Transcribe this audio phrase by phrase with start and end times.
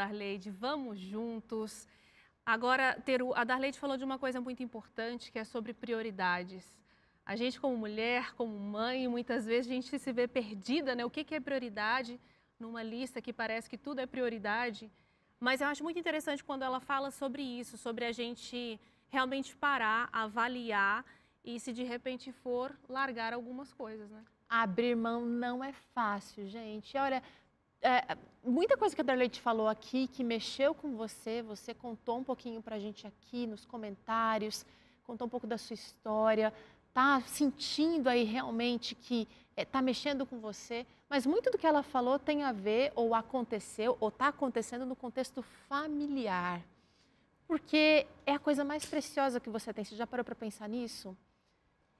[0.00, 0.50] Darleide.
[0.50, 1.86] Vamos juntos.
[2.44, 6.64] Agora, Teru, a Darleide falou de uma coisa muito importante, que é sobre prioridades.
[7.32, 11.04] A gente, como mulher, como mãe, muitas vezes a gente se vê perdida, né?
[11.04, 12.18] O que é prioridade
[12.58, 14.90] numa lista que parece que tudo é prioridade.
[15.38, 20.08] Mas eu acho muito interessante quando ela fala sobre isso, sobre a gente realmente parar,
[20.12, 21.04] avaliar
[21.44, 24.22] e, se de repente for, largar algumas coisas, né?
[24.48, 26.96] Abrir mão não é fácil, gente.
[26.96, 27.22] Olha,
[27.82, 32.24] é, muita coisa que a Darlete falou aqui que mexeu com você, você contou um
[32.24, 34.66] pouquinho para a gente aqui nos comentários,
[35.04, 36.52] contou um pouco da sua história,
[36.92, 39.26] tá sentindo aí realmente que
[39.56, 43.14] está é, mexendo com você, mas muito do que ela falou tem a ver ou
[43.14, 46.62] aconteceu ou está acontecendo no contexto familiar,
[47.46, 49.84] porque é a coisa mais preciosa que você tem.
[49.84, 51.16] Você já parou para pensar nisso?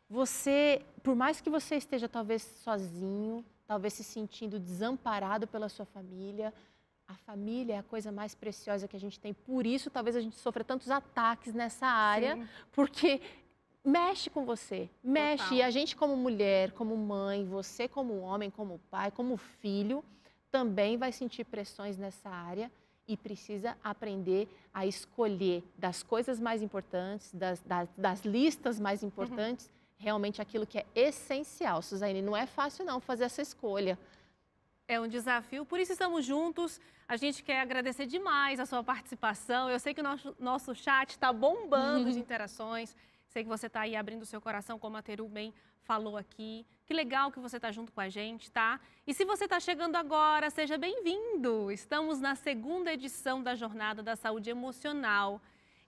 [0.08, 6.52] Você, por mais que você esteja talvez sozinho, talvez se sentindo desamparado pela sua família.
[7.06, 9.32] A família é a coisa mais preciosa que a gente tem.
[9.32, 12.48] Por isso, talvez a gente sofra tantos ataques nessa área, Sim.
[12.72, 13.20] porque
[13.84, 15.44] mexe com você, mexe.
[15.44, 15.58] Total.
[15.58, 20.04] E a gente, como mulher, como mãe, você, como homem, como pai, como filho,
[20.50, 22.72] também vai sentir pressões nessa área
[23.06, 29.06] e precisa aprender a escolher das coisas mais importantes, das, das, das listas mais uhum.
[29.06, 29.66] importantes.
[29.66, 31.82] Uhum realmente aquilo que é essencial.
[31.82, 33.98] Suzane, não é fácil não fazer essa escolha.
[34.88, 36.80] É um desafio, por isso estamos juntos.
[37.06, 39.68] A gente quer agradecer demais a sua participação.
[39.70, 42.96] Eu sei que o nosso, nosso chat está bombando de interações.
[43.28, 46.66] Sei que você está aí abrindo o seu coração, como a Teru bem falou aqui.
[46.86, 48.80] Que legal que você está junto com a gente, tá?
[49.06, 51.70] E se você está chegando agora, seja bem-vindo.
[51.70, 55.40] Estamos na segunda edição da Jornada da Saúde Emocional.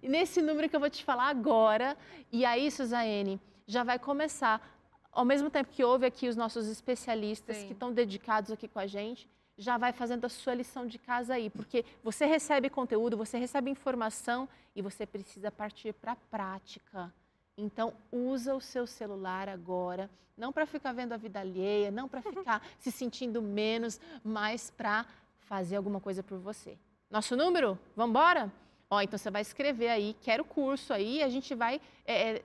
[0.00, 1.96] nesse número que eu vou te falar agora.
[2.30, 4.64] E aí, Suzane, já vai começar,
[5.10, 7.66] ao mesmo tempo que houve aqui os nossos especialistas Sim.
[7.66, 9.28] que estão dedicados aqui com a gente,
[9.58, 13.68] já vai fazendo a sua lição de casa aí, porque você recebe conteúdo, você recebe
[13.68, 17.12] informação e você precisa partir para a prática.
[17.60, 22.22] Então, usa o seu celular agora, não para ficar vendo a vida alheia, não para
[22.32, 25.06] ficar se sentindo menos, mas para
[25.40, 26.78] fazer alguma coisa por você.
[27.10, 27.78] Nosso número?
[27.96, 28.52] Vamos embora?
[28.88, 32.42] Ó, então você vai escrever aí, quero curso aí, a gente vai é, é,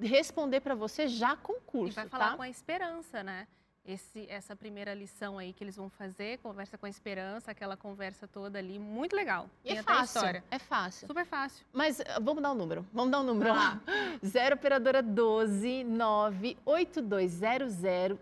[0.00, 1.94] responder para você já com o curso.
[1.94, 2.36] E vai falar tá?
[2.36, 3.48] com a esperança, né?
[3.84, 8.28] Esse, essa primeira lição aí que eles vão fazer, conversa com a esperança, aquela conversa
[8.28, 9.50] toda ali, muito legal.
[9.64, 11.08] E é fácil, é fácil.
[11.08, 11.66] Super fácil.
[11.72, 13.80] Mas uh, vamos dar um número, vamos dar um número lá.
[14.24, 17.72] 0 operadora 12 98200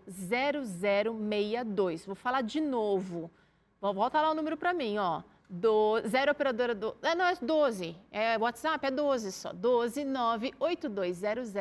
[0.09, 2.07] 0062.
[2.07, 3.31] Vou falar de novo.
[3.81, 5.23] Volta lá o número para mim, ó.
[5.49, 6.97] Do, zero operadora do.
[7.03, 7.97] É, não, é 12.
[8.13, 9.53] É WhatsApp, é 12 só.
[9.53, 11.53] 12 98200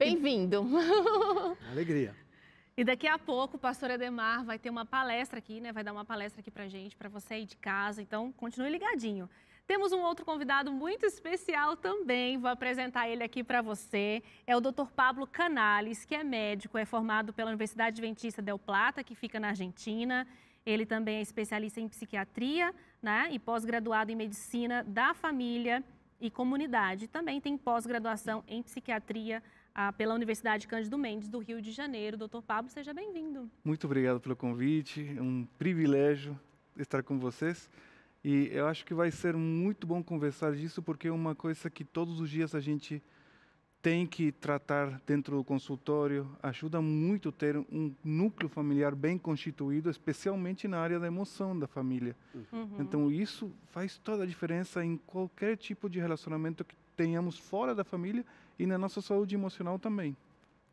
[0.00, 0.66] Bem-vindo.
[1.70, 2.16] Alegria.
[2.74, 5.72] E daqui a pouco o pastor Edemar vai ter uma palestra aqui, né?
[5.72, 8.00] Vai dar uma palestra aqui pra gente, para você aí de casa.
[8.00, 9.28] Então, continue ligadinho.
[9.66, 14.22] Temos um outro convidado muito especial também, vou apresentar ele aqui para você.
[14.46, 14.86] É o Dr.
[14.96, 19.48] Pablo Canales, que é médico, é formado pela Universidade Adventista Del Plata, que fica na
[19.48, 20.26] Argentina.
[20.64, 23.28] Ele também é especialista em psiquiatria, né?
[23.32, 25.84] E pós-graduado em medicina da família
[26.18, 27.06] e comunidade.
[27.06, 29.42] Também tem pós-graduação em psiquiatria
[29.74, 32.16] ah, pela Universidade Cândido Mendes do Rio de Janeiro.
[32.16, 33.50] Doutor Pablo, seja bem-vindo.
[33.64, 36.38] Muito obrigado pelo convite, é um privilégio
[36.76, 37.68] estar com vocês.
[38.22, 41.84] E eu acho que vai ser muito bom conversar disso, porque é uma coisa que
[41.84, 43.02] todos os dias a gente
[43.82, 46.30] tem que tratar dentro do consultório.
[46.42, 52.14] Ajuda muito ter um núcleo familiar bem constituído, especialmente na área da emoção da família.
[52.52, 52.76] Uhum.
[52.78, 57.84] Então, isso faz toda a diferença em qualquer tipo de relacionamento que tenhamos fora da
[57.84, 58.24] família
[58.60, 60.16] e na nossa saúde emocional também.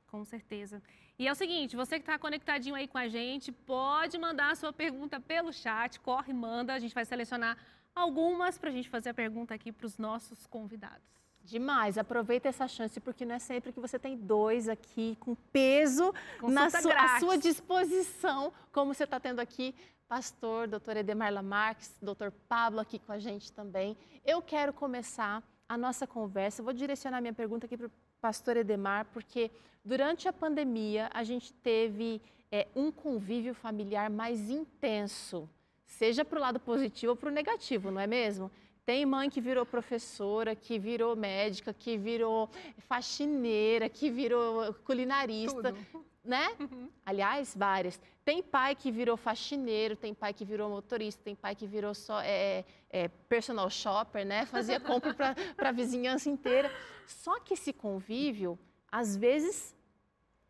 [0.08, 0.82] Com certeza.
[1.18, 4.56] E é o seguinte, você que está conectadinho aí com a gente, pode mandar a
[4.56, 7.58] sua pergunta pelo chat, corre, manda, a gente vai selecionar
[7.96, 11.18] algumas para a gente fazer a pergunta aqui para os nossos convidados.
[11.44, 16.14] Demais, aproveita essa chance, porque não é sempre que você tem dois aqui com peso
[16.44, 19.74] na sua, sua disposição, como você está tendo aqui,
[20.10, 23.96] pastor, doutor Edemar Lamarques, doutor Pablo aqui com a gente também.
[24.26, 26.64] Eu quero começar a nossa conversa.
[26.64, 27.92] vou direcionar minha pergunta aqui para o
[28.22, 29.52] pastor Edemar, porque
[29.84, 32.22] durante a pandemia a gente teve
[32.52, 35.50] é, um convívio familiar mais intenso,
[35.86, 38.52] seja para o lado positivo ou para o negativo, não é mesmo?
[38.86, 45.74] Tem mãe que virou professora, que virou médica, que virou faxineira, que virou culinarista.
[45.74, 46.56] Tudo né?
[46.60, 46.90] Uhum.
[47.06, 48.00] Aliás, várias.
[48.24, 52.22] Tem pai que virou faxineiro, tem pai que virou motorista, tem pai que virou só
[52.22, 54.46] é, é, personal shopper, né?
[54.46, 55.36] Fazia compra para
[55.70, 56.72] a vizinhança inteira.
[57.08, 58.60] Só que esse convívio,
[58.92, 59.76] às vezes,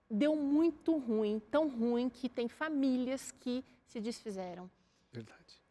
[0.09, 4.69] deu muito ruim, tão ruim que tem famílias que se desfizeram.
[5.11, 5.61] Verdade.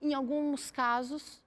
[0.00, 1.42] Em alguns casos,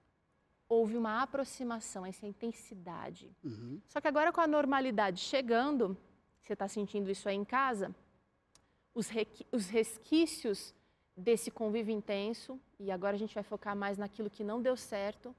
[0.68, 3.30] houve uma aproximação, essa intensidade.
[3.44, 3.80] Uhum.
[3.88, 5.96] Só que agora com a normalidade chegando,
[6.46, 7.94] você está sentindo isso aí em casa,
[8.94, 9.10] os,
[9.50, 10.72] os resquícios
[11.16, 15.34] desse convívio intenso, e agora a gente vai focar mais naquilo que não deu certo,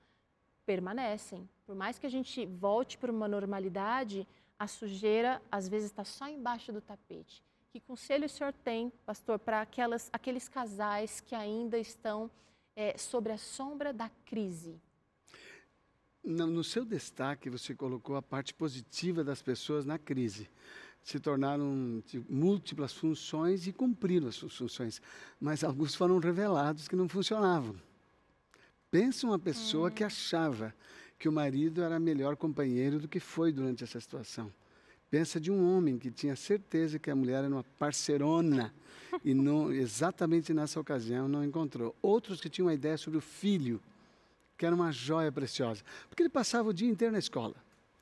[0.65, 1.47] permanecem.
[1.65, 4.27] Por mais que a gente volte para uma normalidade,
[4.59, 7.41] a sujeira às vezes está só embaixo do tapete.
[7.71, 12.29] Que conselho o senhor tem, pastor, para aquelas, aqueles casais que ainda estão
[12.75, 14.79] é, sobre a sombra da crise?
[16.23, 20.49] No, no seu destaque, você colocou a parte positiva das pessoas na crise
[21.07, 25.01] se tornaram múltiplas funções e cumpriram as suas funções,
[25.39, 27.77] mas alguns foram revelados que não funcionavam.
[28.91, 29.91] Pensa uma pessoa hum.
[29.91, 30.75] que achava
[31.17, 34.51] que o marido era melhor companheiro do que foi durante essa situação.
[35.09, 38.73] Pensa de um homem que tinha certeza que a mulher era uma parcerona
[39.23, 41.95] e não, exatamente nessa ocasião não encontrou.
[42.01, 43.81] Outros que tinham uma ideia sobre o filho,
[44.57, 47.55] que era uma joia preciosa, porque ele passava o dia inteiro na escola.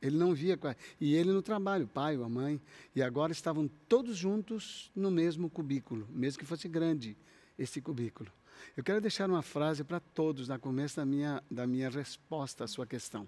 [0.05, 0.59] Ele não via.
[0.99, 2.61] E ele no trabalho, o pai, a mãe.
[2.95, 7.17] E agora estavam todos juntos no mesmo cubículo, mesmo que fosse grande
[7.57, 8.31] esse cubículo.
[8.77, 12.67] Eu quero deixar uma frase para todos no começo da minha, da minha resposta à
[12.67, 13.27] sua questão.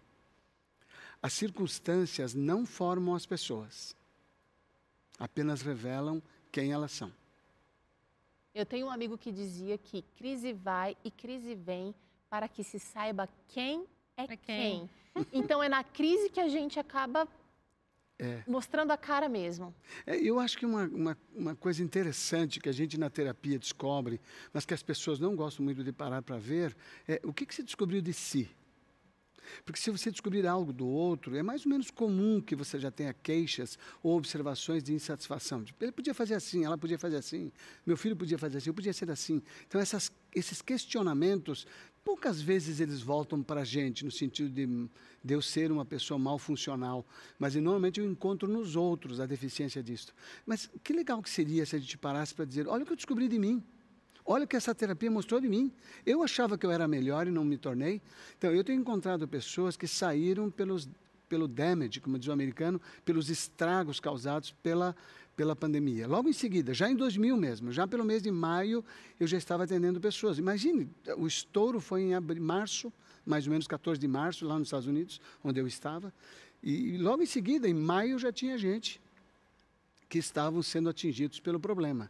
[1.22, 3.96] As circunstâncias não formam as pessoas,
[5.18, 7.12] apenas revelam quem elas são.
[8.54, 11.94] Eu tenho um amigo que dizia que crise vai e crise vem
[12.30, 13.88] para que se saiba quem
[14.18, 14.90] é, é quem.
[15.16, 15.28] quem.
[15.32, 17.28] Então é na crise que a gente acaba
[18.20, 18.42] é.
[18.48, 19.74] mostrando a cara mesmo.
[20.06, 24.20] É, eu acho que uma, uma, uma, coisa interessante que a gente na terapia descobre,
[24.52, 26.76] mas que as pessoas não gostam muito de parar para ver,
[27.08, 28.50] é o que, que você descobriu de si.
[29.64, 32.92] Porque se você descobrir algo do outro, é mais ou menos comum que você já
[32.92, 35.64] tenha queixas ou observações de insatisfação.
[35.64, 37.52] Tipo, ele podia fazer assim, ela podia fazer assim,
[37.86, 39.42] meu filho podia fazer assim, eu podia ser assim.
[39.66, 41.66] Então, essas, esses questionamentos
[42.08, 44.66] poucas vezes eles voltam para a gente, no sentido de,
[45.22, 47.06] de eu ser uma pessoa mal funcional,
[47.38, 50.14] mas normalmente eu encontro nos outros a deficiência disso.
[50.46, 52.96] Mas que legal que seria se a gente parasse para dizer: olha o que eu
[52.96, 53.62] descobri de mim.
[54.24, 55.70] Olha o que essa terapia mostrou de mim.
[56.06, 58.02] Eu achava que eu era melhor e não me tornei.
[58.38, 60.88] Então, eu tenho encontrado pessoas que saíram pelos,
[61.28, 64.96] pelo damage, como diz o americano, pelos estragos causados pela
[65.38, 66.08] pela pandemia.
[66.08, 68.84] Logo em seguida, já em 2000 mesmo, já pelo mês de maio,
[69.20, 70.40] eu já estava atendendo pessoas.
[70.40, 72.92] Imagine, o estouro foi em abril, março,
[73.24, 76.12] mais ou menos 14 de março, lá nos Estados Unidos, onde eu estava.
[76.64, 79.00] E, logo em seguida, em maio, já tinha gente
[80.10, 82.10] que estavam sendo atingidos pelo problema.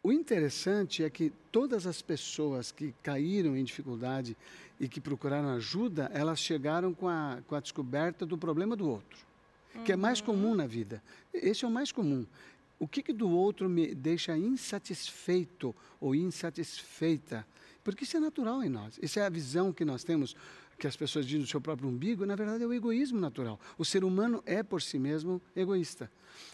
[0.00, 4.36] O interessante é que todas as pessoas que caíram em dificuldade
[4.78, 9.26] e que procuraram ajuda, elas chegaram com a, com a descoberta do problema do outro
[9.84, 11.02] que é mais comum na vida.
[11.32, 12.26] Esse é o mais comum.
[12.78, 17.46] O que, que do outro me deixa insatisfeito ou insatisfeita?
[17.82, 18.98] Porque isso é natural em nós.
[19.02, 20.36] Essa é a visão que nós temos,
[20.78, 23.58] que as pessoas dizem do seu próprio umbigo, na verdade é o egoísmo natural.
[23.78, 26.10] O ser humano é por si mesmo egoísta.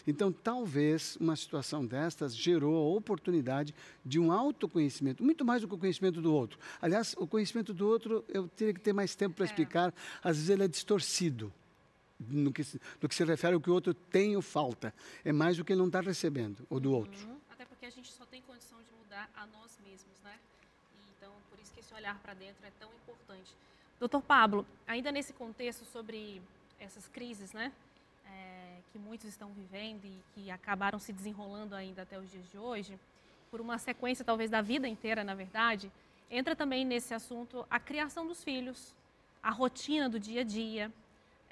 [0.07, 3.75] Então, talvez uma situação destas gerou a oportunidade
[4.05, 6.57] de um autoconhecimento, muito mais do que o conhecimento do outro.
[6.81, 9.47] Aliás, o conhecimento do outro eu teria que ter mais tempo para é.
[9.47, 11.51] explicar, às vezes ele é distorcido
[12.19, 12.63] no que,
[13.01, 14.93] no que se refere ao que o outro tem ou falta.
[15.23, 16.97] É mais do que ele não está recebendo, ou do uhum.
[16.97, 17.41] outro.
[17.49, 20.37] Até porque a gente só tem condição de mudar a nós mesmos, né?
[21.17, 23.55] então, por isso que esse olhar para dentro é tão importante.
[23.99, 26.41] Doutor Pablo, ainda nesse contexto sobre
[26.79, 27.71] essas crises, né?
[28.25, 32.57] É, que muitos estão vivendo e que acabaram se desenrolando ainda até os dias de
[32.57, 32.99] hoje,
[33.49, 35.91] por uma sequência talvez da vida inteira, na verdade,
[36.29, 38.93] entra também nesse assunto a criação dos filhos,
[39.41, 40.91] a rotina do dia a dia,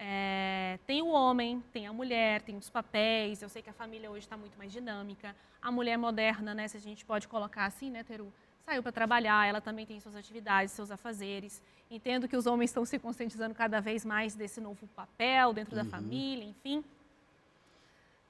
[0.03, 3.39] é, tem o homem, tem a mulher, tem os papéis.
[3.43, 5.35] Eu sei que a família hoje está muito mais dinâmica.
[5.61, 8.33] A mulher moderna, né, se a gente pode colocar assim, né, Teru?
[8.65, 11.61] Saiu para trabalhar, ela também tem suas atividades, seus afazeres.
[11.89, 15.83] Entendo que os homens estão se conscientizando cada vez mais desse novo papel dentro uhum.
[15.83, 16.83] da família, enfim.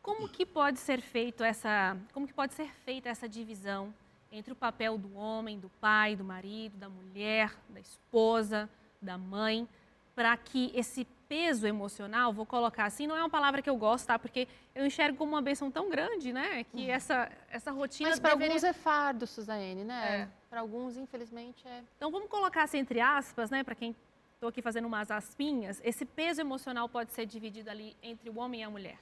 [0.02, 3.94] Como que pode ser feito essa, como que pode ser feita essa divisão
[4.30, 8.70] entre o papel do homem, do pai, do marido, da mulher, da esposa,
[9.02, 9.66] da mãe,
[10.16, 14.08] para que esse peso emocional, vou colocar assim, não é uma palavra que eu gosto,
[14.08, 14.20] tá?
[14.20, 16.66] Porque eu enxergo como uma benção tão grande, né?
[16.66, 16.92] Que uhum.
[16.92, 20.22] essa, essa rotina Mas para alguns é fardo, Suzane, né?
[20.22, 20.28] É.
[20.50, 21.84] Para alguns, infelizmente, é.
[21.96, 23.64] Então vamos colocar assim entre aspas, né?
[23.64, 23.96] Para quem
[24.34, 28.62] estou aqui fazendo umas aspinhas, esse peso emocional pode ser dividido ali entre o homem
[28.62, 28.98] e a mulher.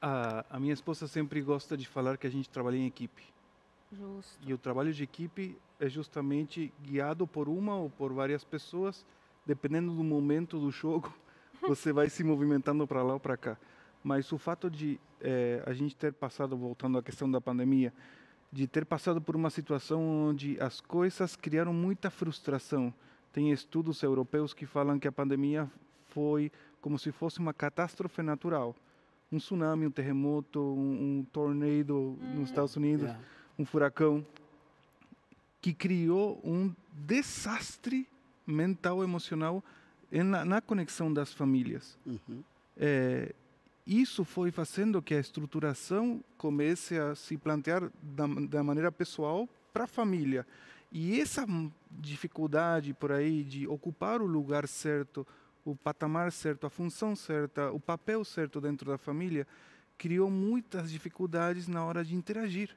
[0.00, 3.24] A, a minha esposa sempre gosta de falar que a gente trabalha em equipe.
[3.90, 4.38] Justo.
[4.46, 9.04] E o trabalho de equipe é justamente guiado por uma ou por várias pessoas,
[9.46, 11.12] dependendo do momento do jogo
[11.60, 13.56] você vai se movimentando para lá ou para cá.
[14.02, 17.92] Mas o fato de é, a gente ter passado, voltando à questão da pandemia,
[18.50, 22.92] de ter passado por uma situação onde as coisas criaram muita frustração.
[23.32, 25.70] Tem estudos europeus que falam que a pandemia
[26.08, 28.76] foi como se fosse uma catástrofe natural.
[29.30, 32.42] Um tsunami, um terremoto, um, um tornado nos hum.
[32.42, 33.24] Estados Unidos, yeah.
[33.58, 34.26] um furacão,
[35.62, 38.06] que criou um desastre
[38.46, 39.62] mental, emocional
[40.10, 41.98] na, na conexão das famílias.
[42.04, 42.42] Uhum.
[42.76, 43.34] É,
[43.86, 49.84] isso foi fazendo que a estruturação comece a se plantear da, da maneira pessoal para
[49.84, 50.46] a família.
[50.90, 51.46] E essa
[51.90, 55.26] dificuldade por aí de ocupar o lugar certo,
[55.64, 59.46] o patamar certo, a função certa, o papel certo dentro da família,
[59.96, 62.76] criou muitas dificuldades na hora de interagir.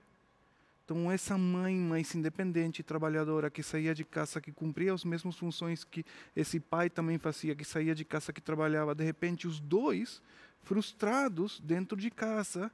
[0.86, 5.84] Então, essa mãe mais independente, trabalhadora, que saía de casa, que cumpria as mesmas funções
[5.84, 10.22] que esse pai também fazia, que saía de casa, que trabalhava, de repente, os dois
[10.62, 12.72] frustrados dentro de casa,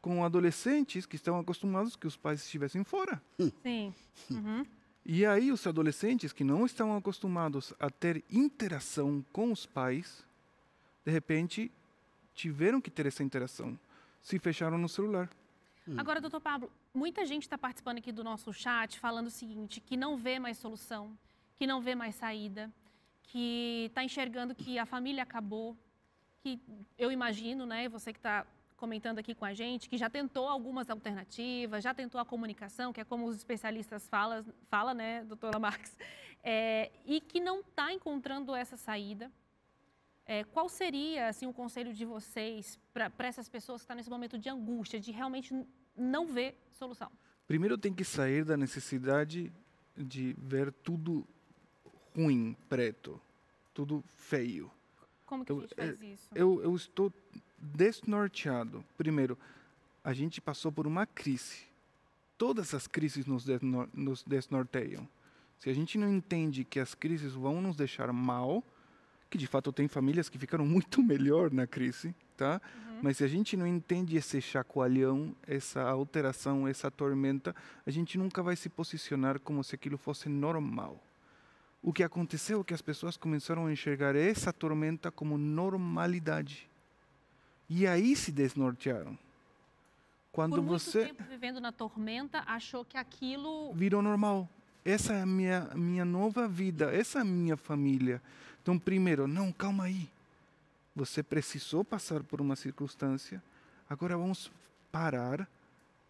[0.00, 3.22] com adolescentes que estão acostumados que os pais estivessem fora.
[3.62, 3.94] Sim.
[4.30, 4.64] Uhum.
[5.04, 10.24] E aí, os adolescentes que não estão acostumados a ter interação com os pais,
[11.04, 11.70] de repente,
[12.34, 13.78] tiveram que ter essa interação,
[14.22, 15.28] se fecharam no celular.
[15.86, 15.94] Hum.
[15.98, 19.96] Agora, doutor Pablo, muita gente está participando aqui do nosso chat falando o seguinte, que
[19.96, 21.16] não vê mais solução,
[21.56, 22.72] que não vê mais saída,
[23.24, 25.76] que está enxergando que a família acabou,
[26.40, 26.60] que
[26.98, 28.46] eu imagino, né, você que está
[28.76, 33.00] comentando aqui com a gente, que já tentou algumas alternativas, já tentou a comunicação, que
[33.00, 35.96] é como os especialistas falam, fala, né, doutora Marques,
[36.42, 39.30] é, e que não está encontrando essa saída.
[40.26, 44.38] É, qual seria assim, o conselho de vocês para essas pessoas que estão nesse momento
[44.38, 45.54] de angústia, de realmente
[45.96, 47.10] não ver solução?
[47.46, 49.52] Primeiro tem que sair da necessidade
[49.96, 51.26] de ver tudo
[52.14, 53.20] ruim, preto,
[53.74, 54.70] tudo feio.
[55.26, 56.28] Como que eu, a gente faz isso?
[56.34, 57.12] Eu, eu estou
[57.58, 58.84] desnorteado.
[58.96, 59.36] Primeiro,
[60.04, 61.64] a gente passou por uma crise.
[62.36, 65.08] Todas as crises nos, desnor nos desnorteiam.
[65.58, 68.64] Se a gente não entende que as crises vão nos deixar mal,
[69.32, 72.60] que de fato tem famílias que ficaram muito melhor na crise, tá?
[72.62, 72.98] Uhum.
[73.02, 78.42] Mas se a gente não entende esse chacoalhão, essa alteração, essa tormenta, a gente nunca
[78.42, 81.02] vai se posicionar como se aquilo fosse normal.
[81.82, 86.68] O que aconteceu é que as pessoas começaram a enxergar essa tormenta como normalidade.
[87.70, 89.18] E aí se desnortearam.
[90.30, 94.48] Quando Por muito você tempo vivendo na tormenta, achou que aquilo virou normal.
[94.84, 98.20] Essa é a minha minha nova vida, essa é a minha família.
[98.62, 100.08] Então, primeiro, não, calma aí.
[100.94, 103.42] Você precisou passar por uma circunstância.
[103.90, 104.50] Agora vamos
[104.90, 105.48] parar,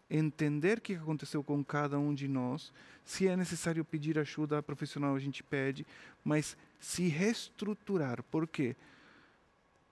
[0.09, 2.71] entender o que aconteceu com cada um de nós.
[3.03, 5.85] Se é necessário pedir ajuda profissional, a gente pede,
[6.23, 8.21] mas se reestruturar.
[8.23, 8.75] Por quê?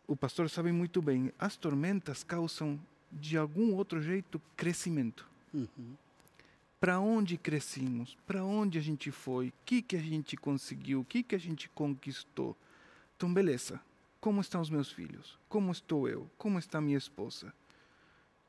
[0.08, 2.80] O pastor sabe muito bem, as tormentas causam,
[3.12, 5.28] de algum outro jeito, crescimento.
[5.54, 5.96] Uhum
[6.82, 11.06] para onde crescimos, para onde a gente foi, o que, que a gente conseguiu, o
[11.06, 12.58] que, que a gente conquistou.
[13.16, 13.80] Então, beleza.
[14.20, 15.38] Como estão os meus filhos?
[15.48, 16.28] Como estou eu?
[16.40, 17.54] Como está minha esposa?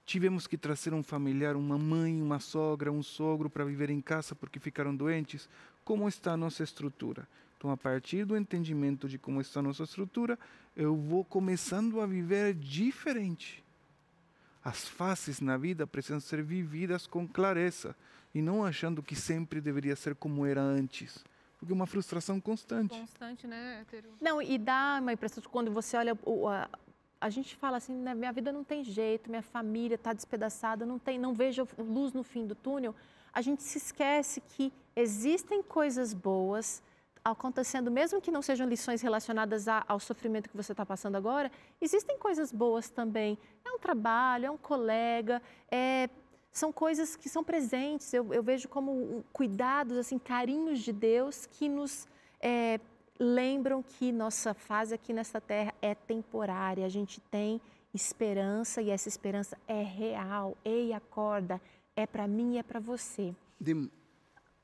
[0.06, 4.34] Tivemos que trazer um familiar, uma mãe, uma sogra, um sogro para viver em casa
[4.34, 5.46] porque ficaram doentes.
[5.84, 7.28] Como está a nossa estrutura?
[7.58, 10.38] Então, a partir do entendimento de como está a nossa estrutura,
[10.74, 13.62] eu vou começando a viver diferente.
[14.64, 17.94] As faces na vida precisam ser vividas com clareza
[18.34, 21.24] e não achando que sempre deveria ser como era antes.
[21.58, 22.98] Porque é uma frustração constante.
[22.98, 24.08] Constante, né, Teru?
[24.20, 26.68] Não, e dá uma impressão de quando você olha o, a,
[27.20, 30.98] a gente fala assim, né, minha vida não tem jeito, minha família está despedaçada, não
[30.98, 32.94] tem, não vejo luz no fim do túnel.
[33.32, 36.82] A gente se esquece que existem coisas boas
[37.24, 41.50] acontecendo, mesmo que não sejam lições relacionadas a, ao sofrimento que você está passando agora,
[41.80, 43.38] existem coisas boas também.
[43.64, 45.40] É um trabalho, é um colega,
[45.70, 46.10] é
[46.52, 48.12] são coisas que são presentes.
[48.12, 52.06] Eu, eu vejo como cuidados, assim, carinhos de Deus que nos
[52.40, 52.78] é,
[53.18, 56.84] lembram que nossa fase aqui nessa terra é temporária.
[56.84, 57.60] A gente tem
[57.94, 60.56] esperança e essa esperança é real.
[60.64, 61.60] Ei, acorda,
[61.96, 63.34] é para mim e é para você.
[63.60, 63.88] De,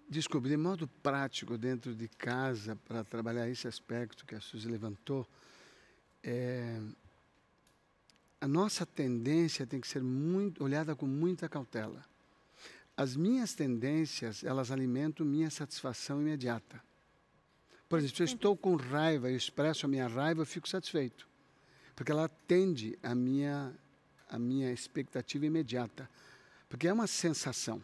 [0.09, 5.27] desculpe, de modo prático, dentro de casa, para trabalhar esse aspecto que a Suzy levantou,
[6.23, 6.81] é,
[8.41, 12.05] a nossa tendência tem que ser muito, olhada com muita cautela.
[12.97, 16.83] As minhas tendências, elas alimentam minha satisfação imediata.
[17.89, 21.27] Por exemplo, se eu estou com raiva e expresso a minha raiva, eu fico satisfeito.
[21.97, 23.73] Porque ela atende a minha,
[24.29, 26.09] a minha expectativa imediata.
[26.69, 27.83] Porque é uma sensação.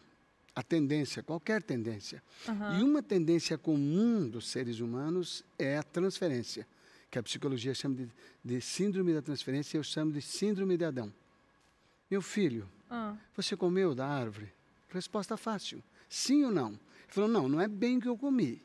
[0.53, 2.23] A tendência, qualquer tendência.
[2.47, 2.79] Uhum.
[2.79, 6.65] E uma tendência comum dos seres humanos é a transferência
[7.09, 8.09] que a psicologia chama de,
[8.43, 11.13] de síndrome da transferência, eu chamo de síndrome de Adão.
[12.09, 13.15] Meu filho, ah.
[13.35, 14.51] você comeu da árvore?
[14.89, 15.83] Resposta fácil.
[16.07, 16.69] Sim ou não?
[16.69, 18.61] Ele falou, não, não é bem que eu comi.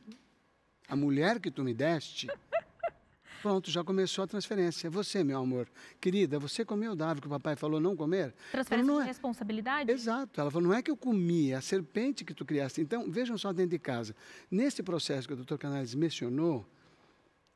[0.88, 2.28] A mulher que tu me deste,
[3.40, 4.90] pronto, já começou a transferência.
[4.90, 5.68] Você, meu amor,
[6.00, 8.34] querida, você comeu da árvore que o papai falou não comer?
[8.50, 9.08] Transferência falou, de é...
[9.08, 9.90] responsabilidade?
[9.90, 10.40] Exato.
[10.40, 12.80] Ela falou, não é que eu comi, é a serpente que tu criaste.
[12.80, 14.14] Então, vejam só dentro de casa.
[14.50, 16.66] Nesse processo que o doutor Canales mencionou,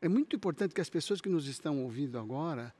[0.04, 2.74] é muito importante que as pessoas que nos estão ouvindo agora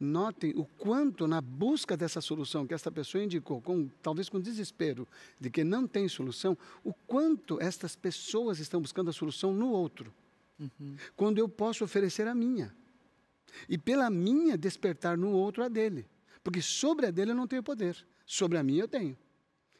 [0.00, 5.06] notem o quanto na busca dessa solução que esta pessoa indicou, com, talvez com desespero
[5.38, 10.14] de que não tem solução, o quanto estas pessoas estão buscando a solução no outro.
[10.58, 10.96] Uhum.
[11.14, 12.74] Quando eu posso oferecer a minha.
[13.68, 16.06] E pela minha despertar no outro a dele.
[16.42, 19.14] Porque sobre a dele eu não tenho poder, sobre a minha eu tenho.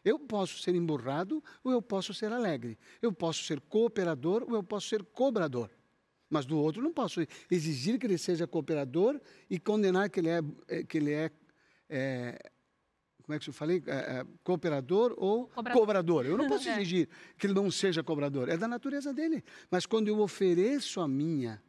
[0.05, 2.78] Eu posso ser emburrado ou eu posso ser alegre.
[3.00, 5.70] Eu posso ser cooperador ou eu posso ser cobrador.
[6.33, 10.40] Mas do outro não posso exigir que ele seja cooperador e condenar que ele é,
[10.66, 11.31] é que ele é,
[11.90, 12.51] é
[13.23, 13.83] como é que eu falei?
[13.87, 15.81] É, é, cooperador ou cobrador.
[15.81, 16.27] cobrador.
[16.27, 16.77] Eu não posso é.
[16.77, 18.49] exigir que ele não seja cobrador.
[18.49, 19.45] É da natureza dele.
[19.71, 21.62] Mas quando eu ofereço a minha,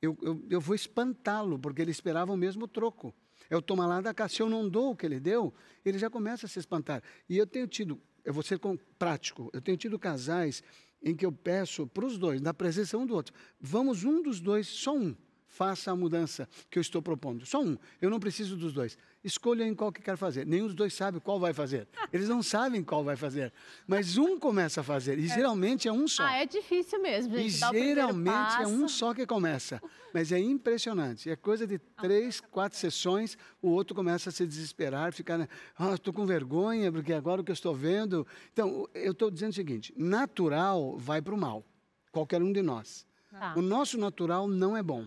[0.00, 3.14] eu, eu, eu vou espantá-lo, porque ele esperava o mesmo troco.
[3.50, 4.28] É o tomar lá da cá.
[4.30, 5.52] Se eu não dou o que ele deu,
[5.84, 7.02] ele já começa a se espantar.
[7.28, 8.58] E eu tenho tido, eu vou ser
[8.98, 10.62] prático, eu tenho tido casais
[11.02, 14.40] em que eu peço para os dois, na presença um do outro, vamos um dos
[14.40, 15.14] dois, só um,
[15.56, 17.46] faça a mudança que eu estou propondo.
[17.46, 17.78] Só um.
[18.00, 18.98] Eu não preciso dos dois.
[19.24, 20.46] Escolha em qual que quer fazer.
[20.46, 21.88] Nenhum dos dois sabe qual vai fazer.
[22.12, 23.50] Eles não sabem qual vai fazer.
[23.86, 25.18] Mas um começa a fazer.
[25.18, 25.34] E é.
[25.34, 26.24] geralmente é um só.
[26.24, 27.46] Ah, é difícil mesmo, gente.
[27.46, 29.80] E geralmente é um só que começa.
[30.12, 31.30] Mas é impressionante.
[31.30, 35.48] É coisa de três, quatro sessões, o outro começa a se desesperar, ficar, né?
[35.78, 38.26] ah, estou com vergonha, porque agora o que eu estou vendo.
[38.52, 41.64] Então, eu estou dizendo o seguinte: natural vai para o mal.
[42.12, 43.06] Qualquer um de nós.
[43.30, 43.54] Tá.
[43.56, 45.06] O nosso natural não é bom.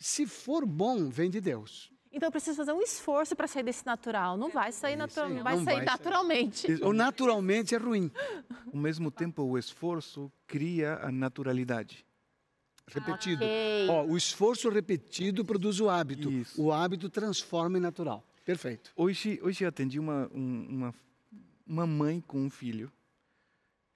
[0.00, 1.92] Se for bom, vem de Deus.
[2.10, 4.36] Então eu preciso fazer um esforço para sair desse natural.
[4.36, 6.66] Não vai sair, natural, não vai não sair vai naturalmente.
[6.66, 6.82] Sair.
[6.82, 8.10] O naturalmente é ruim.
[8.72, 12.04] Ao mesmo tempo, o esforço cria a naturalidade.
[12.88, 13.44] Repetido.
[13.44, 13.88] Okay.
[13.88, 16.30] Ó, o esforço repetido produz o hábito.
[16.32, 16.60] Isso.
[16.60, 18.24] O hábito transforma em natural.
[18.44, 18.90] Perfeito.
[18.96, 20.94] Hoje, hoje eu atendi uma, uma,
[21.64, 22.90] uma mãe com um filho.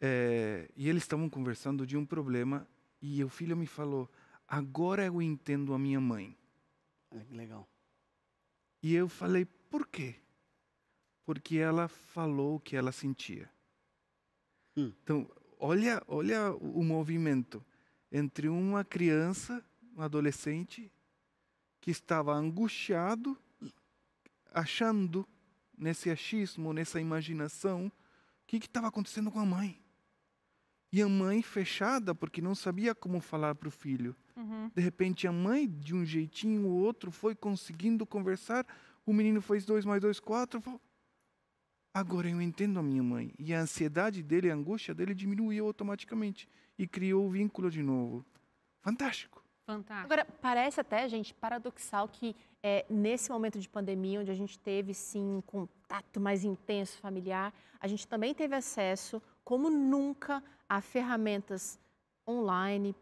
[0.01, 2.69] É, e eles estavam conversando de um problema.
[3.03, 4.09] E o filho me falou:
[4.47, 6.37] agora eu entendo a minha mãe.
[7.11, 7.69] que legal.
[8.83, 10.17] E eu falei, por quê?
[11.25, 13.51] Porque ela falou o que ela sentia.
[14.77, 14.93] Hum.
[15.03, 17.65] Então, olha, olha o movimento
[18.11, 19.65] entre uma criança,
[19.97, 20.91] um adolescente,
[21.81, 23.39] que estava angustiado,
[24.53, 25.27] achando
[25.77, 27.93] nesse achismo, nessa imaginação, o
[28.47, 29.84] que estava acontecendo com a mãe.
[30.95, 34.15] E a mãe fechada, porque não sabia como falar para o filho.
[34.37, 34.71] Uhum.
[34.73, 38.65] De repente, a mãe, de um jeitinho ou outro, foi conseguindo conversar.
[39.05, 40.61] O menino fez dois mais dois, quatro.
[40.61, 40.81] Falou,
[41.93, 43.35] Agora eu entendo a minha mãe.
[43.37, 46.49] E a ansiedade dele, a angústia dele diminuiu automaticamente.
[46.79, 48.25] E criou o vínculo de novo.
[48.81, 49.45] Fantástico.
[49.67, 50.05] Fantástico.
[50.13, 54.95] Agora, parece até, gente, paradoxal que é, nesse momento de pandemia, onde a gente teve,
[54.95, 61.79] sim, um contato mais intenso familiar, a gente também teve acesso, como nunca, a ferramentas
[62.27, 62.95] online,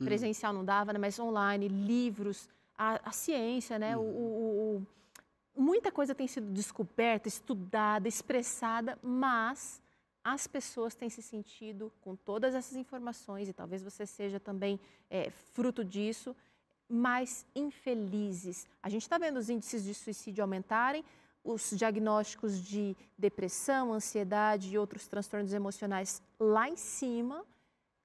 [0.00, 0.04] hum.
[0.04, 3.96] presencial não dava, né, mas online, livros, a, a ciência, né?
[3.96, 4.00] Hum.
[4.00, 4.86] O, o,
[5.54, 9.80] o, muita coisa tem sido descoberta, estudada, expressada, mas
[10.22, 15.30] as pessoas têm se sentido com todas essas informações, e talvez você seja também é,
[15.30, 16.34] fruto disso,
[16.88, 18.66] mais infelizes.
[18.82, 21.04] A gente está vendo os índices de suicídio aumentarem,
[21.46, 27.44] os diagnósticos de depressão, ansiedade e outros transtornos emocionais lá em cima,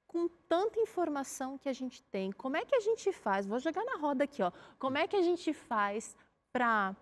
[0.07, 2.31] com tanta informação que a gente tem.
[2.31, 3.45] Como é que a gente faz?
[3.45, 4.51] Vou jogar na roda aqui, ó.
[4.77, 6.15] Como é que a gente faz
[6.53, 6.95] para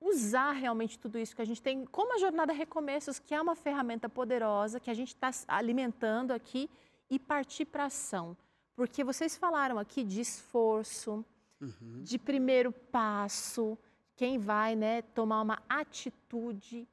[0.00, 3.54] usar realmente tudo isso que a gente tem, como a Jornada Recomeços, que é uma
[3.54, 6.70] ferramenta poderosa que a gente está alimentando aqui
[7.10, 8.36] e partir para ação?
[8.76, 11.24] Porque vocês falaram aqui de esforço,
[11.60, 12.02] uhum.
[12.02, 13.76] de primeiro passo,
[14.20, 16.86] quem vai né, tomar uma atitude.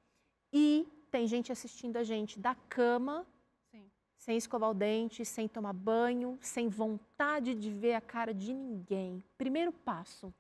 [0.54, 3.28] E tem gente assistindo a gente da cama,
[3.70, 3.84] Sim.
[4.18, 9.22] sem escovar o dente, sem tomar banho, sem vontade de ver a cara de ninguém.
[9.38, 10.34] Primeiro passo.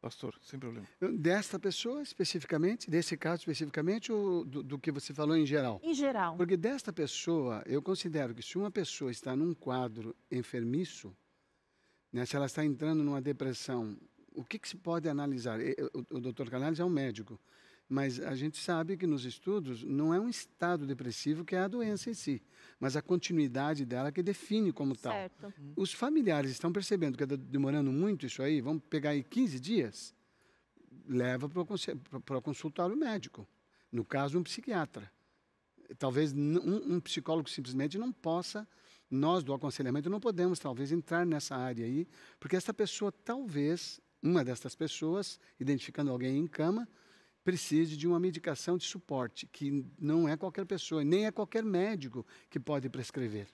[0.00, 0.88] Pastor, sem problema.
[1.20, 5.80] Desta pessoa especificamente, desse caso especificamente, ou do, do, que você falou em geral?
[5.84, 6.36] Em geral.
[6.36, 11.16] Porque desta pessoa, eu considero que se uma pessoa está num quadro enfermiço,
[12.12, 13.96] né, se ela está entrando numa depressão
[14.36, 15.58] o que, que se pode analisar?
[15.92, 17.40] O, o doutor Canales é um médico,
[17.88, 21.68] mas a gente sabe que nos estudos não é um estado depressivo que é a
[21.68, 22.42] doença em si,
[22.78, 25.40] mas a continuidade dela que define como certo.
[25.40, 25.52] tal.
[25.74, 30.14] Os familiares estão percebendo que está demorando muito isso aí, vamos pegar aí 15 dias,
[31.08, 33.46] leva para o consultório médico,
[33.90, 35.10] no caso um psiquiatra.
[35.98, 38.66] Talvez um, um psicólogo simplesmente não possa
[39.10, 42.08] nós do aconselhamento não podemos talvez entrar nessa área aí,
[42.40, 46.88] porque essa pessoa talvez uma dessas pessoas, identificando alguém em cama,
[47.44, 52.26] precise de uma medicação de suporte, que não é qualquer pessoa, nem é qualquer médico
[52.50, 53.46] que pode prescrever.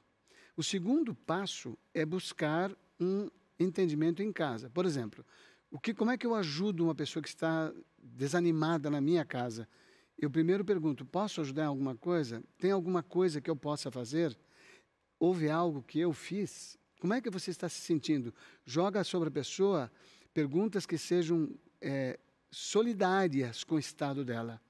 [0.57, 4.71] O segundo passo é buscar um entendimento em casa.
[4.71, 5.25] Por exemplo,
[5.71, 9.69] o que, como é que eu ajudo uma pessoa que está desanimada na minha casa?
[10.19, 12.43] Eu primeiro pergunto: posso ajudar em alguma coisa?
[12.59, 14.37] Tem alguma coisa que eu possa fazer?
[15.19, 16.79] Houve algo que eu fiz?
[17.01, 18.33] Como é que você está se sentindo?
[18.65, 19.91] Joga sobre a pessoa
[20.33, 21.49] perguntas que sejam
[21.81, 22.19] é,
[22.51, 24.61] solidárias com o estado dela.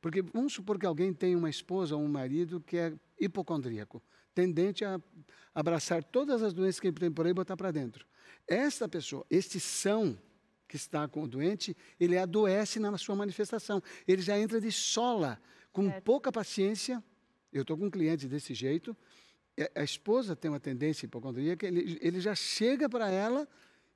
[0.00, 4.02] Porque vamos supor que alguém tem uma esposa ou um marido que é hipocondríaco,
[4.34, 5.00] tendente a
[5.54, 8.04] abraçar todas as doenças que ele tem por aí e botar para dentro.
[8.48, 10.18] Esta pessoa, este são
[10.66, 13.82] que está com o doente, ele adoece na sua manifestação.
[14.08, 15.38] Ele já entra de sola,
[15.70, 17.02] com pouca paciência.
[17.52, 18.96] Eu estou com um cliente desse jeito.
[19.74, 23.46] A esposa tem uma tendência hipocondríaca, ele, ele já chega para ela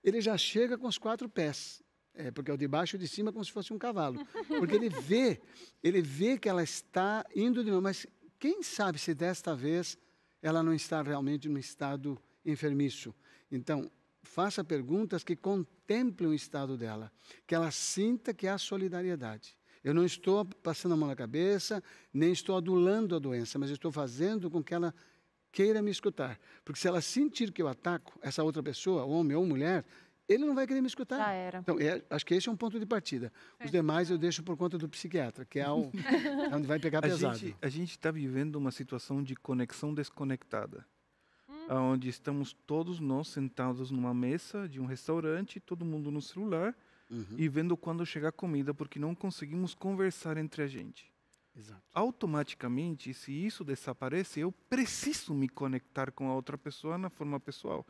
[0.06, 1.82] ele já chega com os quatro pés.
[2.14, 4.24] É, porque é o de baixo e de cima como se fosse um cavalo.
[4.46, 5.38] Porque ele vê,
[5.82, 8.06] ele vê que ela está indo de novo, mas
[8.38, 9.98] quem sabe se desta vez
[10.40, 13.14] ela não está realmente no estado enfermiço.
[13.50, 13.90] Então,
[14.22, 17.12] faça perguntas que contemplem o estado dela,
[17.46, 19.58] que ela sinta que há solidariedade.
[19.84, 23.92] Eu não estou passando a mão na cabeça, nem estou adulando a doença, mas estou
[23.92, 24.94] fazendo com que ela
[25.52, 26.38] queira me escutar.
[26.64, 29.84] Porque se ela sentir que eu ataco essa outra pessoa, homem ou mulher,
[30.28, 31.18] ele não vai querer me escutar.
[31.18, 31.58] Já era.
[31.60, 33.32] Então, é, acho que esse é um ponto de partida.
[33.64, 35.90] Os demais eu deixo por conta do psiquiatra, que é, o,
[36.50, 37.54] é onde vai pegar pesado.
[37.62, 40.84] A gente está vivendo uma situação de conexão desconectada.
[41.48, 41.92] Hum.
[41.92, 46.76] Onde estamos todos nós sentados numa mesa de um restaurante, todo mundo no celular,
[47.08, 47.24] uhum.
[47.36, 51.15] e vendo quando chegar comida, porque não conseguimos conversar entre a gente.
[51.56, 51.82] Exato.
[51.92, 57.86] Automaticamente, se isso desaparece, eu preciso me conectar com a outra pessoa na forma pessoal.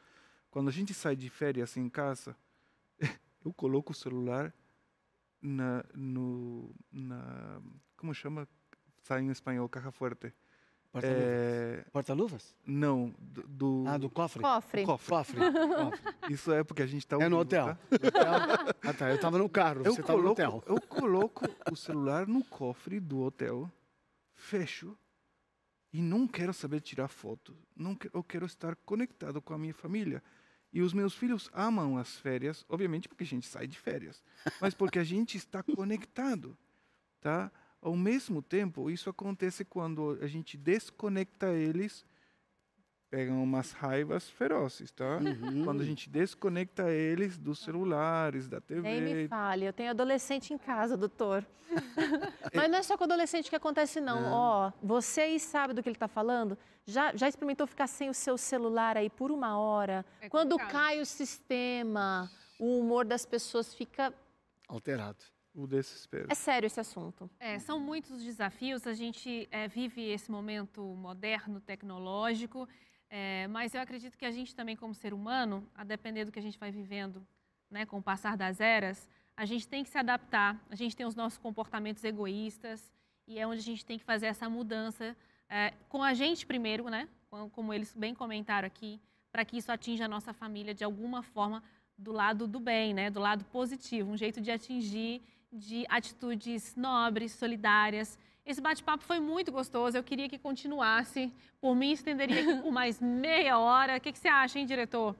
[0.51, 2.37] Quando a gente sai de férias em casa,
[3.45, 4.55] eu coloco o celular
[5.43, 7.61] na, no, na
[7.97, 8.49] como chama?
[9.03, 10.33] Sai em espanhol, caja forte.
[10.93, 11.25] Porta-luvas?
[11.25, 11.85] É...
[11.93, 12.15] Porta
[12.67, 14.43] Não, do, do, Ah, do cofre?
[14.43, 14.85] Cofre.
[14.85, 15.09] Cofre.
[15.09, 15.41] cofre.
[15.41, 16.33] cofre.
[16.33, 17.17] Isso é porque a gente está...
[17.17, 17.67] É no hotel.
[17.67, 18.75] Tá?
[18.83, 19.11] ah, tá.
[19.11, 20.63] Eu estava no carro, eu você estava no hotel.
[20.67, 23.71] Eu coloco o celular no cofre do hotel,
[24.35, 24.97] fecho
[25.93, 27.57] e não quero saber tirar foto.
[27.75, 30.23] Não eu quero estar conectado com a minha família.
[30.73, 34.23] E os meus filhos amam as férias, obviamente porque a gente sai de férias,
[34.61, 36.55] mas porque a gente está conectado,
[37.19, 37.51] tá?
[37.87, 42.05] Ao mesmo tempo, isso acontece quando a gente desconecta eles,
[43.09, 45.19] pegam umas raivas ferozes, tá?
[45.19, 45.63] Uhum.
[45.63, 48.81] Quando a gente desconecta eles dos celulares, da TV.
[48.81, 51.47] Nem me fale, eu tenho adolescente em casa, doutor.
[52.53, 54.33] Mas não é só com adolescente que acontece, não.
[54.33, 56.59] Ó, oh, você aí sabe do que ele está falando?
[56.85, 60.05] Já, já experimentou ficar sem o seu celular aí por uma hora?
[60.21, 64.13] É Quando cai o sistema, o humor das pessoas fica
[64.67, 66.27] alterado o desespero.
[66.31, 67.31] É sério esse assunto.
[67.41, 68.87] É, são muitos os desafios.
[68.87, 72.69] A gente é, vive esse momento moderno, tecnológico,
[73.09, 76.39] é, mas eu acredito que a gente também, como ser humano, a depender do que
[76.39, 77.27] a gente vai vivendo,
[77.71, 80.63] né, com o passar das eras, a gente tem que se adaptar.
[80.69, 82.93] A gente tem os nossos comportamentos egoístas
[83.27, 85.17] e é onde a gente tem que fazer essa mudança
[85.49, 87.09] é, com a gente primeiro, né,
[87.53, 89.01] como eles bem comentaram aqui,
[89.33, 91.63] para que isso atinja a nossa família de alguma forma
[91.97, 95.23] do lado do bem, né, do lado positivo, um jeito de atingir
[95.57, 98.19] de atitudes nobres, solidárias.
[98.45, 101.33] Esse bate-papo foi muito gostoso, eu queria que continuasse.
[101.61, 103.97] Por mim, estenderia aqui por mais meia hora.
[103.97, 105.17] O que, que você acha, hein, diretor?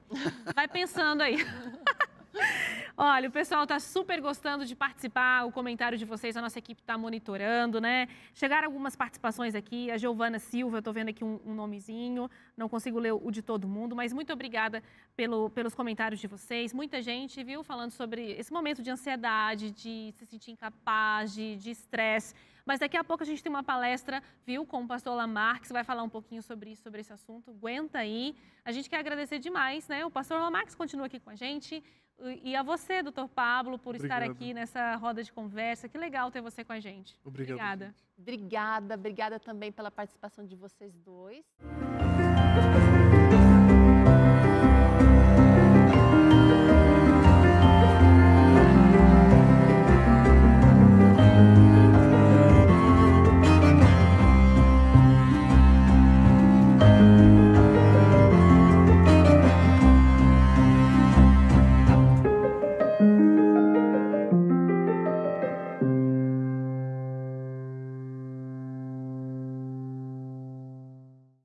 [0.55, 1.37] Vai pensando aí.
[2.99, 6.81] Olha, o pessoal está super gostando de participar, o comentário de vocês, a nossa equipe
[6.81, 8.07] está monitorando, né?
[8.33, 12.67] Chegaram algumas participações aqui, a Giovana Silva, eu estou vendo aqui um, um, nomezinho, não
[12.67, 14.81] consigo ler o de todo mundo, mas muito obrigada
[15.15, 16.73] pelo, pelos comentários de vocês.
[16.73, 22.33] Muita gente, viu, falando sobre esse momento de ansiedade, de se sentir incapaz, de estresse.
[22.65, 25.71] Mas daqui a pouco a gente tem uma palestra, viu, com o pastor Lamar, que
[25.71, 27.51] vai falar um pouquinho sobre isso, sobre esse assunto.
[27.51, 28.35] Aguenta aí.
[28.65, 30.03] A gente quer agradecer demais, né?
[30.03, 31.83] O pastor Lamar continua aqui com a gente.
[32.43, 34.23] E a você, doutor Pablo, por Obrigado.
[34.23, 35.87] estar aqui nessa roda de conversa.
[35.87, 37.19] Que legal ter você com a gente.
[37.23, 37.53] Obrigado.
[37.55, 37.95] Obrigada.
[38.17, 41.45] Obrigada, obrigada também pela participação de vocês dois.